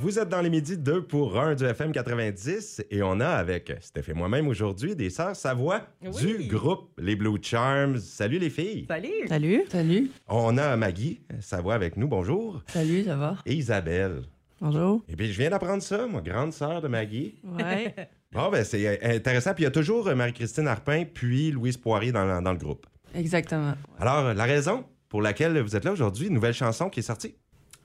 Vous 0.00 0.18
êtes 0.18 0.28
dans 0.30 0.40
les 0.40 0.48
midis 0.50 0.78
2 0.78 1.02
pour 1.02 1.38
1 1.38 1.56
du 1.56 1.64
FM 1.64 1.92
90 1.92 2.84
et 2.90 3.02
on 3.02 3.20
a 3.20 3.26
avec 3.28 3.72
Steph 3.80 4.04
et 4.08 4.14
moi-même 4.14 4.48
aujourd'hui 4.48 4.96
des 4.96 5.10
sœurs 5.10 5.36
Savoie 5.36 5.82
Oui. 6.02 6.38
du 6.38 6.46
groupe 6.48 6.90
Les 6.98 7.16
Blue 7.16 7.36
Charms. 7.42 7.98
Salut 7.98 8.38
les 8.38 8.48
filles. 8.50 8.86
Salut! 8.88 9.10
Salut. 9.28 9.62
Salut. 9.68 10.10
On 10.28 10.56
a 10.56 10.76
Maggie 10.76 11.20
Savoie 11.40 11.74
avec 11.74 11.96
nous, 11.98 12.08
bonjour. 12.08 12.62
Salut, 12.68 13.04
ça 13.04 13.16
va? 13.16 13.36
Et 13.44 13.54
Isabelle. 13.54 14.22
Bonjour. 14.60 15.02
Et 15.08 15.16
puis 15.16 15.30
je 15.32 15.38
viens 15.38 15.50
d'apprendre 15.50 15.82
ça, 15.82 16.06
moi, 16.06 16.22
grande 16.22 16.52
sœur 16.52 16.80
de 16.80 16.88
Maggie. 16.88 17.38
Ouais. 17.44 17.94
Bon, 18.32 18.48
ben 18.48 18.62
c'est 18.62 18.86
euh, 18.86 19.16
intéressant. 19.16 19.54
Puis 19.54 19.62
il 19.62 19.66
y 19.66 19.66
a 19.66 19.72
toujours 19.72 20.06
euh, 20.06 20.14
Marie-Christine 20.14 20.68
Harpin 20.68 21.02
puis 21.04 21.50
Louise 21.50 21.76
Poirier 21.76 22.12
dans, 22.12 22.24
le- 22.24 22.40
dans 22.40 22.52
le 22.52 22.58
groupe. 22.58 22.86
Exactement. 23.12 23.74
Alors, 23.98 24.26
euh, 24.26 24.34
la 24.34 24.44
raison 24.44 24.84
pour 25.08 25.20
laquelle 25.20 25.58
vous 25.60 25.74
êtes 25.74 25.84
là 25.84 25.90
aujourd'hui, 25.90 26.28
une 26.28 26.34
nouvelle 26.34 26.54
chanson 26.54 26.88
qui 26.90 27.00
est 27.00 27.02
sortie. 27.02 27.34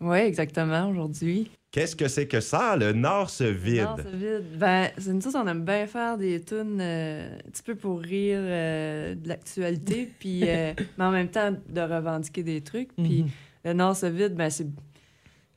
Oui, 0.02 0.18
exactement, 0.20 0.89
aujourd'hui. 0.89 1.50
Qu'est-ce 1.71 1.95
que 1.95 2.07
c'est 2.07 2.27
que 2.27 2.39
ça? 2.39 2.77
Le 2.77 2.94
Nord 2.94 3.30
se 3.30 3.44
vide? 3.44 3.82
Non, 3.84 3.95
c'est 3.98 4.16
vide. 4.16 4.58
Ben, 4.58 4.90
c'est 4.98 5.12
une 5.12 5.21
chose, 5.21 5.35
on 5.35 5.45
aime 5.48 5.66
bien 5.66 5.88
faire 5.88 6.18
des 6.18 6.41
tunes 6.41 6.80
euh, 6.80 7.35
un 7.38 7.49
petit 7.52 7.63
peu 7.63 7.76
pour 7.76 7.99
rire 7.99 8.40
euh, 8.41 9.16
de 9.16 9.27
l'actualité, 9.27 10.09
puis 10.20 10.48
euh, 10.48 10.73
mais 10.98 11.04
en 11.04 11.12
même 11.12 11.27
temps 11.30 11.52
de 11.52 11.81
revendiquer 11.81 12.44
des 12.44 12.62
trucs. 12.62 12.95
Puis 12.95 13.23
Mhm. 13.23 13.30
le 13.66 13.73
Nord 13.73 13.95
se 13.95 14.05
vide, 14.05 14.35
ben 14.35 14.49
c'est... 14.49 14.68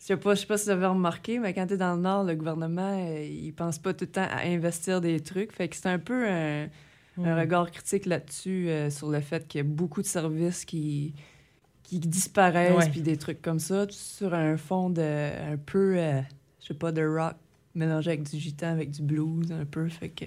Je 0.01 0.05
sais 0.05 0.17
pas, 0.17 0.35
je 0.35 0.41
sais 0.41 0.47
pas 0.47 0.57
si 0.59 0.65
vous 0.67 0.71
avez 0.71 0.87
remarqué, 0.87 1.39
mais 1.41 1.53
quand 1.55 1.67
t'es 1.67 1.77
dans 1.77 1.95
le 1.97 2.01
Nord, 2.01 2.23
le 2.25 2.35
gouvernement, 2.37 2.97
il 3.21 3.53
pense 3.53 3.79
pas 3.81 3.93
tout 3.93 4.05
le 4.05 4.11
temps 4.13 4.29
à 4.31 4.47
investir 4.47 5.01
des 5.01 5.19
trucs. 5.21 5.53
Fait 5.53 5.69
que 5.69 5.75
c'est 5.77 5.89
un 5.89 5.99
peu 5.99 6.27
un, 6.29 6.65
un 6.65 6.69
Mhm. 7.17 7.39
regard 7.41 7.71
critique 7.73 8.07
là-dessus, 8.07 8.69
sur 8.91 9.11
le 9.11 9.19
fait 9.21 9.47
qu'il 9.49 9.59
y 9.59 9.61
a 9.61 9.65
beaucoup 9.65 10.01
de 10.03 10.07
services 10.07 10.65
qui, 10.65 11.15
qui 11.89 11.99
disparaissent, 12.09 12.77
Ouais. 12.77 12.91
puis 12.91 13.01
des 13.03 13.17
trucs 13.17 13.41
comme 13.43 13.59
ça, 13.59 13.87
tout 13.87 13.95
sur 13.95 14.35
un 14.35 14.57
fond 14.57 14.91
de 14.91 15.01
un 15.53 15.57
peu, 15.57 15.97
euh, 15.97 16.21
je 16.61 16.67
sais 16.69 16.75
pas, 16.75 16.93
de 16.93 17.03
rock 17.07 17.35
mélangé 17.75 18.11
avec 18.11 18.25
du 18.29 18.39
gitan, 18.39 18.69
avec 18.69 18.91
du 18.91 19.03
blues, 19.03 19.51
un 19.53 19.65
peu. 19.65 19.89
Fait 19.89 20.09
que. 20.11 20.25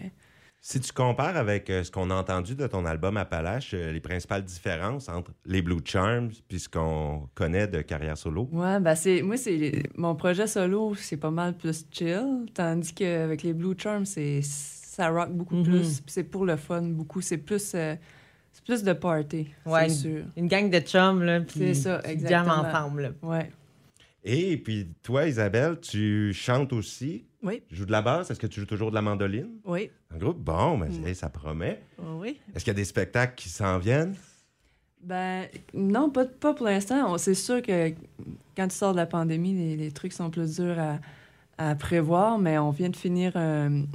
Si 0.63 0.79
tu 0.79 0.93
compares 0.93 1.37
avec 1.37 1.69
euh, 1.71 1.83
ce 1.83 1.89
qu'on 1.89 2.11
a 2.11 2.15
entendu 2.15 2.53
de 2.55 2.67
ton 2.67 2.85
album 2.85 3.17
Appalache, 3.17 3.73
euh, 3.73 3.91
les 3.91 3.99
principales 3.99 4.43
différences 4.43 5.09
entre 5.09 5.31
les 5.45 5.63
Blue 5.63 5.79
Charms 5.83 6.29
puis 6.47 6.59
ce 6.59 6.69
qu'on 6.69 7.27
connaît 7.33 7.67
de 7.67 7.81
carrière 7.81 8.15
solo? 8.17 8.47
Ouais, 8.51 8.79
ben 8.79 8.93
c'est. 8.93 9.23
Moi, 9.23 9.37
c'est. 9.37 9.83
Mon 9.97 10.13
projet 10.15 10.45
solo, 10.45 10.93
c'est 10.95 11.17
pas 11.17 11.31
mal 11.31 11.57
plus 11.57 11.83
chill. 11.91 12.45
Tandis 12.53 12.93
qu'avec 12.93 13.41
les 13.43 13.53
Blue 13.53 13.73
Charms, 13.77 14.05
c'est. 14.05 14.41
Ça 14.43 15.09
rock 15.09 15.31
beaucoup 15.31 15.55
Mhm. 15.55 15.63
plus. 15.63 16.03
c'est 16.05 16.23
pour 16.25 16.45
le 16.45 16.57
fun, 16.57 16.81
beaucoup. 16.83 17.21
C'est 17.21 17.37
plus. 17.39 17.71
euh, 17.75 17.95
c'est 18.51 18.63
plus 18.63 18.83
de 18.83 18.93
party. 18.93 19.47
Ouais, 19.65 19.89
c'est 19.89 19.95
sûr. 19.95 20.23
Une 20.37 20.47
gang 20.47 20.69
de 20.69 20.79
chums, 20.79 21.23
là, 21.23 21.41
puis 21.41 21.59
C'est 21.59 21.73
ça, 21.73 22.01
exactement. 22.05 22.67
ensemble. 22.67 23.01
là. 23.03 23.09
Ouais. 23.21 23.51
Et 24.23 24.57
puis 24.57 24.87
toi, 25.01 25.27
Isabelle, 25.27 25.79
tu 25.81 26.31
chantes 26.33 26.73
aussi? 26.73 27.25
Oui. 27.41 27.63
Tu 27.67 27.75
joues 27.75 27.85
de 27.87 27.91
la 27.91 28.03
basse? 28.03 28.29
Est-ce 28.29 28.39
que 28.39 28.45
tu 28.45 28.59
joues 28.59 28.67
toujours 28.67 28.91
de 28.91 28.95
la 28.95 29.01
mandoline? 29.01 29.49
Oui. 29.65 29.89
En 30.13 30.17
groupe? 30.17 30.37
Bon, 30.37 30.77
mais 30.77 30.89
Mm. 30.89 31.07
hey, 31.07 31.15
ça 31.15 31.29
promet. 31.29 31.81
Oui. 31.97 32.39
Est-ce 32.53 32.63
qu'il 32.63 32.71
y 32.71 32.75
a 32.75 32.79
des 32.79 32.85
spectacles 32.85 33.33
qui 33.35 33.49
s'en 33.49 33.79
viennent? 33.79 34.15
Ben, 35.03 35.47
non, 35.73 36.11
pas, 36.11 36.25
pas 36.25 36.53
pour 36.53 36.67
l'instant. 36.67 37.17
C'est 37.17 37.33
sûr 37.33 37.63
que 37.63 37.89
quand 38.55 38.67
tu 38.67 38.75
sors 38.75 38.91
de 38.91 38.97
la 38.97 39.07
pandémie, 39.07 39.55
les, 39.55 39.75
les 39.75 39.91
trucs 39.91 40.13
sont 40.13 40.29
plus 40.29 40.57
durs 40.57 40.77
à, 40.77 40.99
à 41.57 41.73
prévoir, 41.73 42.37
mais 42.37 42.59
on 42.59 42.69
vient 42.69 42.89
de 42.89 42.95
finir. 42.95 43.35
un- 43.35 43.85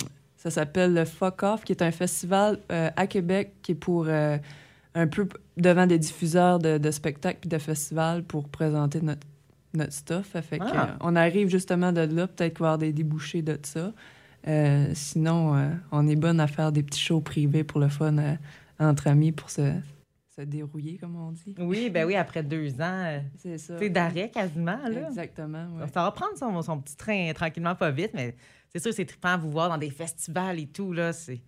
ça 0.46 0.60
s'appelle 0.60 0.94
le 0.94 1.04
Fuck 1.04 1.42
Off, 1.42 1.64
qui 1.64 1.72
est 1.72 1.82
un 1.82 1.90
festival 1.90 2.60
euh, 2.70 2.88
à 2.94 3.06
Québec 3.08 3.54
qui 3.62 3.72
est 3.72 3.76
pour 3.76 4.06
euh, 4.08 4.38
un 4.94 5.06
peu 5.08 5.28
devant 5.56 5.86
des 5.88 5.98
diffuseurs 5.98 6.60
de, 6.60 6.78
de 6.78 6.90
spectacles 6.92 7.38
puis 7.40 7.48
de 7.50 7.58
festivals 7.58 8.22
pour 8.22 8.48
présenter 8.48 9.00
notre, 9.00 9.26
notre 9.74 9.92
stuff. 9.92 10.30
Ça 10.32 10.42
Fait 10.42 10.58
que, 10.60 10.64
Ah. 10.72 10.90
euh, 10.90 10.96
on 11.00 11.16
arrive 11.16 11.48
justement 11.48 11.90
de 11.92 12.02
là, 12.02 12.28
peut-être 12.28 12.54
qu'il 12.54 12.60
va 12.60 12.66
y 12.66 12.68
avoir 12.68 12.78
des 12.78 12.92
débouchés 12.92 13.42
de 13.42 13.58
ça. 13.62 13.92
Euh, 14.46 14.86
sinon, 14.94 15.56
on 15.90 16.06
est 16.06 16.14
bonne 16.14 16.38
à 16.38 16.46
faire 16.46 16.70
des 16.70 16.84
petits 16.84 17.00
shows 17.00 17.20
privés 17.20 17.64
pour 17.64 17.80
le 17.80 17.88
fun 17.88 18.14
entre 18.78 19.08
amis 19.08 19.32
pour 19.32 19.50
se, 19.50 19.72
se 20.36 20.42
dérouiller, 20.42 20.98
comme 20.98 21.16
on 21.16 21.32
dit. 21.32 21.54
Oui, 21.58 21.90
ben 21.90 22.06
oui, 22.06 22.14
après 22.14 22.42
deux 22.42 22.74
ans, 22.80 23.04
euh, 23.04 23.20
C'est 23.38 23.58
ça. 23.58 23.78
sais, 23.78 23.88
d'arrêt 23.90 24.30
quasiment, 24.30 24.78
là. 24.88 25.08
Exactement. 25.08 25.68
Ça 25.92 26.02
va 26.02 26.10
prendre 26.10 26.36
son, 26.36 26.60
son 26.62 26.80
petit 26.80 26.96
train 26.96 27.32
tranquillement, 27.34 27.74
pas 27.74 27.90
vite, 27.90 28.10
mais 28.14 28.34
c'est 28.68 28.80
sûr, 28.80 28.92
c'est 28.92 29.06
trippant 29.06 29.30
à 29.30 29.36
vous 29.36 29.50
voir 29.50 29.68
dans 29.68 29.78
des 29.78 29.90
festivals 29.90 30.58
et 30.58 30.66
tout, 30.66 30.92
là. 30.92 31.12
C'est... 31.12 31.40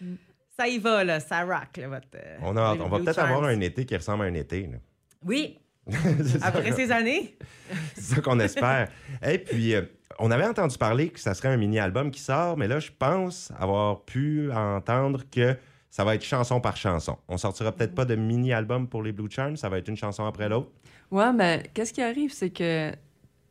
Mm. 0.00 0.14
Ça 0.56 0.68
y 0.68 0.78
va, 0.78 1.02
là, 1.04 1.20
ça 1.20 1.42
rock, 1.42 1.76
là, 1.78 1.88
votre... 1.88 2.08
euh, 2.14 2.36
On, 2.42 2.56
a 2.56 2.74
on 2.76 2.88
va 2.88 2.98
peut-être 2.98 3.18
avoir 3.18 3.44
un 3.44 3.60
été 3.60 3.86
qui 3.86 3.96
ressemble 3.96 4.24
à 4.24 4.26
un 4.26 4.34
été. 4.34 4.66
là. 4.66 4.78
Oui, 5.24 5.58
c'est 5.88 6.42
après 6.42 6.72
ces 6.72 6.90
années. 6.92 7.36
c'est 7.94 8.14
ça 8.16 8.20
qu'on 8.20 8.38
espère. 8.40 8.88
Et 9.26 9.38
puis, 9.38 9.74
euh, 9.74 9.82
on 10.18 10.30
avait 10.30 10.46
entendu 10.46 10.76
parler 10.76 11.08
que 11.08 11.18
ça 11.18 11.34
serait 11.34 11.48
un 11.48 11.56
mini-album 11.56 12.10
qui 12.10 12.20
sort, 12.20 12.56
mais 12.58 12.68
là, 12.68 12.78
je 12.78 12.90
pense 12.96 13.50
avoir 13.58 14.04
pu 14.04 14.52
entendre 14.52 15.22
que 15.30 15.56
ça 15.90 16.04
va 16.04 16.14
être 16.14 16.22
chanson 16.24 16.60
par 16.60 16.76
chanson. 16.76 17.16
On 17.28 17.36
sortira 17.36 17.72
peut-être 17.72 17.94
pas 17.94 18.04
de 18.04 18.14
mini-album 18.14 18.88
pour 18.88 19.02
les 19.02 19.12
Blue 19.12 19.28
Charms, 19.30 19.56
ça 19.56 19.68
va 19.68 19.78
être 19.78 19.88
une 19.88 19.96
chanson 19.96 20.24
après 20.24 20.48
l'autre. 20.48 20.70
Ouais, 21.10 21.32
mais 21.32 21.64
qu'est-ce 21.74 21.92
qui 21.92 22.00
arrive, 22.02 22.32
c'est 22.32 22.50
que 22.50 22.92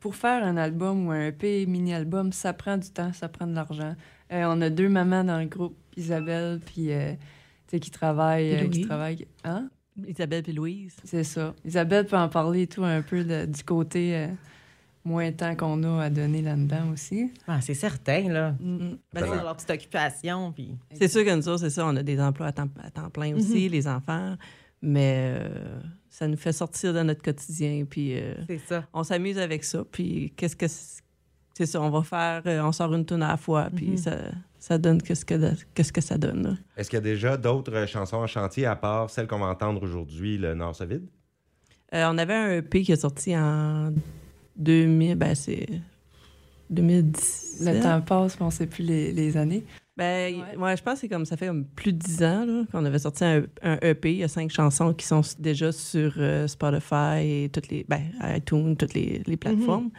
pour 0.00 0.16
faire 0.16 0.42
un 0.44 0.56
album 0.56 1.06
ou 1.06 1.10
un 1.10 1.26
EP 1.26 1.66
mini-album, 1.66 2.32
ça 2.32 2.52
prend 2.54 2.78
du 2.78 2.88
temps, 2.90 3.12
ça 3.12 3.28
prend 3.28 3.46
de 3.46 3.54
l'argent. 3.54 3.94
Euh, 4.32 4.44
on 4.48 4.60
a 4.62 4.70
deux 4.70 4.88
mamans 4.88 5.24
dans 5.24 5.38
le 5.38 5.44
groupe, 5.46 5.76
Isabelle, 5.96 6.60
puis 6.64 6.90
euh, 6.92 7.12
tu 7.12 7.18
sais, 7.72 7.80
qui 7.80 7.90
travaillent. 7.90 8.56
Puis 8.56 8.66
euh, 8.66 8.70
qui 8.70 8.86
travaillent. 8.86 9.26
Hein? 9.44 9.68
Isabelle 10.06 10.44
et 10.48 10.52
Louise. 10.52 10.96
C'est 11.04 11.24
ça. 11.24 11.54
Isabelle 11.66 12.06
peut 12.06 12.16
en 12.16 12.30
parler 12.30 12.62
et 12.62 12.66
tout 12.66 12.84
un 12.84 13.02
peu 13.02 13.22
de- 13.24 13.44
du 13.44 13.62
côté 13.64 14.28
moins 15.04 15.32
temps 15.32 15.56
qu'on 15.56 15.82
a 15.84 16.04
à 16.04 16.10
donner 16.10 16.42
là-dedans 16.42 16.90
aussi. 16.92 17.32
Ah, 17.46 17.60
c'est 17.60 17.74
certain, 17.74 18.28
là. 18.28 18.50
Mm. 18.60 18.78
Ben, 18.78 18.96
Ben, 19.14 19.26
c'est 19.30 19.42
leur 19.42 19.56
petite 19.56 19.70
occupation, 19.70 20.52
puis... 20.52 20.74
C'est 20.94 21.08
sûr 21.08 21.24
que 21.24 21.34
nous 21.34 21.48
autres, 21.48 21.60
c'est 21.60 21.70
ça, 21.70 21.86
on 21.86 21.96
a 21.96 22.02
des 22.02 22.20
emplois 22.20 22.46
à 22.48 22.52
temps, 22.52 22.68
à 22.82 22.90
temps 22.90 23.08
plein 23.10 23.34
aussi, 23.34 23.68
les 23.68 23.88
enfants, 23.88 24.36
mais 24.82 25.34
euh, 25.38 25.80
ça 26.08 26.26
nous 26.28 26.36
fait 26.36 26.52
sortir 26.52 26.92
de 26.94 27.02
notre 27.02 27.22
quotidien, 27.22 27.84
puis 27.88 28.18
euh, 28.18 28.34
C'est 28.46 28.58
ça. 28.58 28.84
on 28.92 29.02
s'amuse 29.02 29.38
avec 29.38 29.64
ça, 29.64 29.84
puis 29.90 30.32
qu'est-ce 30.36 30.56
que 30.56 30.68
c'est 30.68 31.00
c'est 31.52 31.66
ça, 31.66 31.82
on 31.82 31.90
va 31.90 32.02
faire, 32.02 32.42
euh, 32.46 32.62
on 32.62 32.72
sort 32.72 32.94
une 32.94 33.04
tonne 33.04 33.22
à 33.22 33.28
la 33.32 33.36
fois, 33.36 33.68
puis 33.74 33.90
Mhm. 33.90 33.96
ça, 33.98 34.16
ça 34.58 34.78
donne 34.78 35.02
qu'est-ce 35.02 35.26
que, 35.26 35.34
qu'est-ce 35.74 35.92
que 35.92 36.00
ça 36.00 36.16
donne. 36.16 36.42
là. 36.44 36.54
Est-ce 36.76 36.88
qu'il 36.88 36.96
y 36.96 37.02
a 37.02 37.02
déjà 37.02 37.36
d'autres 37.36 37.84
chansons 37.86 38.16
en 38.18 38.26
chantier 38.26 38.64
à 38.64 38.76
part 38.76 39.10
celle 39.10 39.26
qu'on 39.26 39.40
va 39.40 39.46
entendre 39.46 39.82
aujourd'hui, 39.82 40.38
Le 40.38 40.54
Nord 40.54 40.74
se 40.74 40.84
vide? 40.84 41.06
Euh, 41.92 42.06
on 42.10 42.16
avait 42.16 42.34
un 42.34 42.50
EP 42.52 42.82
qui 42.82 42.92
est 42.92 42.96
sorti 43.02 43.36
en 43.36 43.92
2000, 44.56 45.14
ben 45.16 45.34
c'est 45.34 45.66
2010. 46.70 47.62
Le 47.66 47.80
temps 47.82 48.00
passe, 48.00 48.36
mais 48.38 48.44
on 48.44 48.48
ne 48.48 48.52
sait 48.52 48.66
plus 48.66 48.84
les, 48.84 49.12
les 49.12 49.36
années. 49.36 49.64
Ben, 49.96 50.34
Ouais. 50.34 50.56
ouais. 50.56 50.76
je 50.76 50.82
pense 50.82 50.94
que 50.94 51.00
c'est 51.00 51.08
comme 51.08 51.26
ça 51.26 51.36
fait 51.36 51.46
comme 51.48 51.64
plus 51.64 51.92
de 51.92 51.98
10 51.98 52.22
ans 52.24 52.44
là, 52.46 52.62
qu'on 52.72 52.84
avait 52.84 52.98
sorti 53.00 53.24
un, 53.24 53.42
un 53.62 53.76
EP. 53.82 54.12
Il 54.12 54.18
y 54.18 54.24
a 54.24 54.28
cinq 54.28 54.50
chansons 54.50 54.94
qui 54.94 55.04
sont 55.06 55.20
déjà 55.38 55.72
sur 55.72 56.14
euh, 56.18 56.46
Spotify 56.46 57.18
et 57.44 57.50
toutes 57.52 57.68
les 57.68 57.84
ben, 57.88 58.00
iTunes, 58.22 58.76
toutes 58.76 58.94
les, 58.94 59.22
les 59.26 59.36
plateformes. 59.36 59.90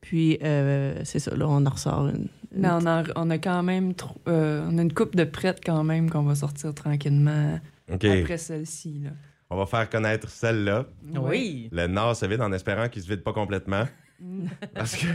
Puis 0.00 0.38
euh, 0.42 1.00
c'est 1.04 1.18
ça, 1.20 1.34
là, 1.36 1.46
on 1.48 1.64
en 1.64 1.70
ressort 1.70 2.08
une. 2.08 2.28
une 2.52 2.60
Mais 2.62 2.68
on 2.70 2.84
a, 2.86 3.04
on 3.16 3.30
a 3.30 3.38
quand 3.38 3.62
même 3.62 3.94
trop- 3.94 4.20
euh, 4.28 4.66
on 4.70 4.78
a 4.78 4.82
une 4.82 4.92
coupe 4.92 5.14
de 5.14 5.24
prêtes 5.24 5.60
quand 5.64 5.84
même 5.84 6.10
qu'on 6.10 6.22
va 6.24 6.34
sortir 6.34 6.74
tranquillement 6.74 7.60
après 7.88 8.38
celle-ci. 8.38 9.02
On 9.50 9.56
va 9.56 9.66
faire 9.66 9.88
connaître 9.88 10.28
celle-là. 10.28 10.86
Oui. 11.16 11.68
Le 11.72 11.86
Nord 11.86 12.16
se 12.16 12.26
vide 12.26 12.40
en 12.40 12.52
espérant 12.52 12.88
qu'il 12.88 13.02
se 13.02 13.08
vide 13.08 13.22
pas 13.22 13.32
complètement. 13.32 13.84
Parce 14.74 14.96
que. 14.96 15.06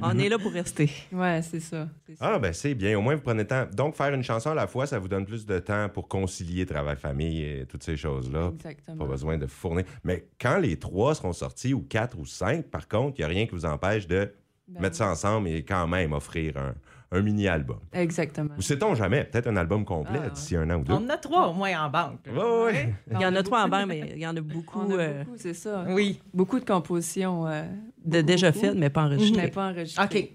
On 0.00 0.16
est 0.18 0.28
là 0.28 0.38
pour 0.38 0.52
rester. 0.52 0.90
Ouais, 1.12 1.40
c'est 1.42 1.60
ça. 1.60 1.88
Ah, 2.20 2.38
ben 2.38 2.52
c'est 2.52 2.74
bien. 2.74 2.96
Au 2.96 3.02
moins, 3.02 3.16
vous 3.16 3.22
prenez 3.22 3.42
le 3.42 3.48
temps. 3.48 3.66
Donc, 3.72 3.96
faire 3.96 4.14
une 4.14 4.22
chanson 4.22 4.50
à 4.50 4.54
la 4.54 4.66
fois, 4.66 4.86
ça 4.86 4.98
vous 4.98 5.08
donne 5.08 5.26
plus 5.26 5.44
de 5.44 5.58
temps 5.58 5.88
pour 5.88 6.08
concilier 6.08 6.66
travail-famille 6.66 7.42
et 7.42 7.66
toutes 7.66 7.82
ces 7.82 7.96
choses-là. 7.96 8.52
Exactement. 8.54 8.98
Pas 8.98 9.10
besoin 9.10 9.38
de 9.38 9.46
fournir. 9.46 9.84
Mais 10.04 10.28
quand 10.40 10.58
les 10.58 10.78
trois 10.78 11.14
seront 11.14 11.32
sortis, 11.32 11.74
ou 11.74 11.80
quatre 11.80 12.16
ou 12.18 12.24
cinq, 12.24 12.66
par 12.66 12.86
contre, 12.86 13.18
il 13.18 13.22
n'y 13.22 13.24
a 13.24 13.28
rien 13.28 13.46
qui 13.46 13.52
vous 13.52 13.66
empêche 13.66 14.06
de 14.06 14.32
Ben 14.68 14.82
mettre 14.82 14.96
ça 14.96 15.10
ensemble 15.10 15.48
et 15.48 15.64
quand 15.64 15.88
même 15.88 16.12
offrir 16.12 16.56
un, 16.56 16.74
un 17.10 17.22
mini-album. 17.22 17.78
Exactement. 17.92 18.54
Ou 18.58 18.60
sait-on 18.62 18.94
jamais, 18.94 19.24
peut-être 19.24 19.46
un 19.46 19.56
album 19.56 19.84
complet 19.84 20.20
Ah, 20.24 20.28
d'ici 20.30 20.56
un 20.56 20.68
an 20.70 20.80
ou 20.80 20.84
deux. 20.84 20.92
On 20.92 20.96
en 20.96 21.08
a 21.08 21.16
trois 21.16 21.48
au 21.48 21.54
moins 21.54 21.84
en 21.84 21.88
banque. 21.88 22.20
là. 22.26 22.32
Ouais, 22.32 22.64
ouais. 22.64 22.94
Il 23.12 23.20
y 23.20 23.24
en 23.26 23.34
a 23.34 23.42
trois 23.42 23.64
en 23.64 23.68
banque, 23.68 23.86
mais 23.88 24.12
il 24.14 24.18
y 24.20 24.26
en 24.26 24.36
a 24.36 24.40
beaucoup, 24.40 24.92
euh, 24.92 25.24
beaucoup, 25.24 25.36
c'est 25.38 25.54
ça. 25.54 25.84
Oui. 25.88 26.20
Beaucoup 26.34 26.60
de 26.60 26.64
compositions. 26.64 27.46
euh, 27.46 27.62
de 28.04 28.16
beaucoup, 28.18 28.26
déjà 28.26 28.50
beaucoup, 28.52 28.64
faites, 28.66 28.74
mais 28.76 28.90
pas 28.90 29.08
mais 29.08 29.14
enregistrées. 29.16 29.48
pas 29.50 29.70
enregistrées. 29.70 30.04
OK. 30.04 30.30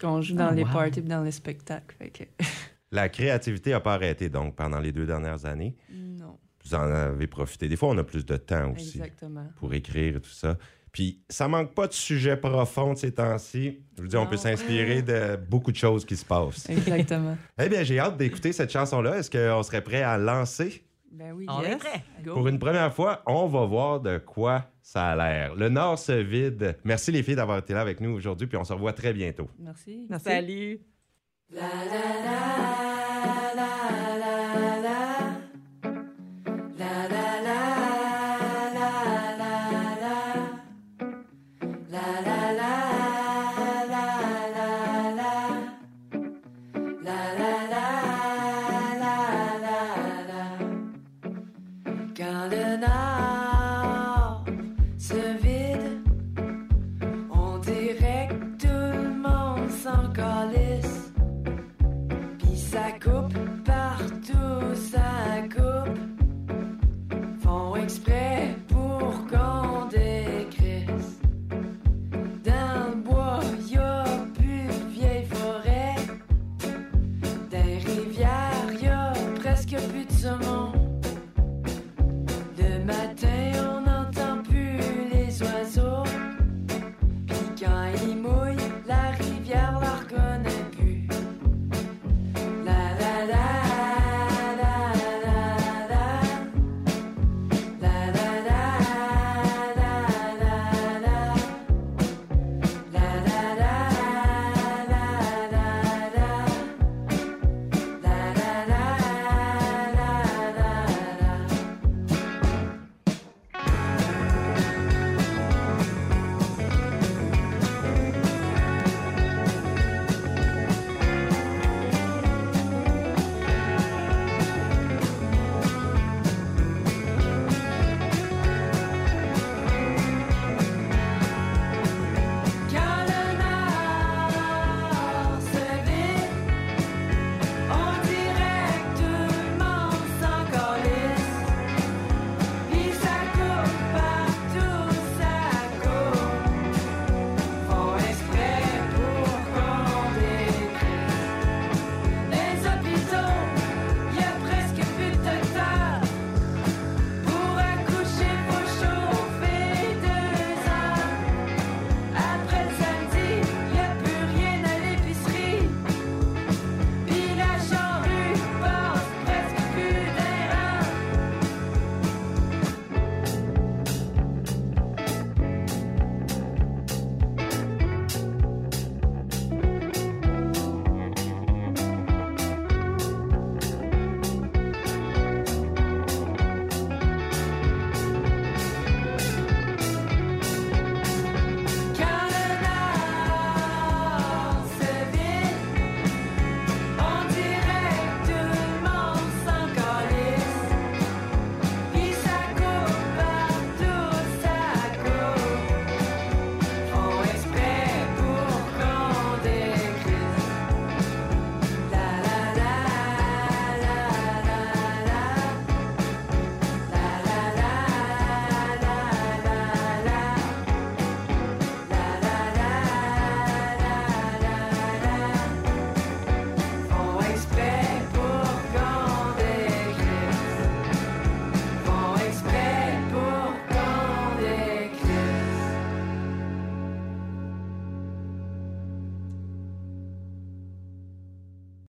Qu'on 0.00 0.20
joue 0.22 0.34
dans 0.34 0.50
Oh, 0.50 0.54
les 0.54 0.64
wow. 0.64 0.70
parties 0.70 0.98
et 1.00 1.02
dans 1.02 1.22
les 1.22 1.30
spectacles. 1.32 1.94
Fait 1.98 2.10
que... 2.10 2.24
La 2.92 3.08
créativité 3.08 3.70
n'a 3.70 3.80
pas 3.80 3.94
arrêté, 3.94 4.28
donc, 4.28 4.56
pendant 4.56 4.80
les 4.80 4.90
deux 4.92 5.06
dernières 5.06 5.44
années. 5.46 5.76
non, 5.92 6.38
Vous 6.64 6.74
en 6.74 6.80
avez 6.82 7.26
profité. 7.28 7.68
Des 7.68 7.76
fois, 7.76 7.90
on 7.90 7.98
a 7.98 8.04
plus 8.04 8.26
de 8.26 8.36
temps 8.36 8.72
aussi. 8.72 8.98
exactement. 8.98 9.46
pour 9.56 9.72
écrire 9.74 10.16
et 10.16 10.20
tout 10.20 10.28
ça. 10.30 10.56
Puis 10.92 11.20
ça 11.28 11.46
manque 11.48 11.74
pas 11.74 11.86
de 11.86 11.92
sujets 11.92 12.36
profonds 12.36 12.94
de 12.94 12.98
ces 12.98 13.12
temps-ci. 13.12 13.78
Je 13.96 14.02
vous 14.02 14.08
dis, 14.08 14.16
on 14.16 14.26
peut 14.26 14.36
s'inspirer 14.36 15.02
de 15.02 15.36
beaucoup 15.36 15.70
de 15.70 15.76
choses 15.76 16.04
qui 16.04 16.16
se 16.16 16.24
passent. 16.24 16.68
Exactement. 16.68 17.36
eh 17.62 17.68
bien, 17.68 17.82
j'ai 17.82 17.98
hâte 17.98 18.16
d'écouter 18.16 18.52
cette 18.52 18.72
chanson-là. 18.72 19.18
Est-ce 19.18 19.30
qu'on 19.30 19.62
serait 19.62 19.82
prêt 19.82 20.02
à 20.02 20.18
lancer? 20.18 20.84
Ben 21.12 21.32
oui. 21.32 21.46
On 21.48 21.60
est 21.62 21.76
prêt. 21.76 22.04
Go. 22.24 22.34
Pour 22.34 22.48
une 22.48 22.58
première 22.58 22.94
fois, 22.94 23.22
on 23.26 23.46
va 23.46 23.64
voir 23.66 24.00
de 24.00 24.18
quoi 24.18 24.64
ça 24.80 25.08
a 25.08 25.16
l'air. 25.16 25.54
Le 25.54 25.68
Nord 25.68 25.98
se 25.98 26.12
vide. 26.12 26.76
Merci 26.84 27.12
les 27.12 27.22
filles 27.22 27.36
d'avoir 27.36 27.58
été 27.58 27.74
là 27.74 27.80
avec 27.80 28.00
nous 28.00 28.10
aujourd'hui, 28.10 28.46
puis 28.46 28.56
on 28.56 28.64
se 28.64 28.72
revoit 28.72 28.92
très 28.92 29.12
bientôt. 29.12 29.48
Merci. 29.58 30.06
Merci. 30.08 30.24
Salut. 30.24 30.80
La 31.52 31.62
la 31.62 33.54
la 33.56 33.69
bad. 82.90 83.29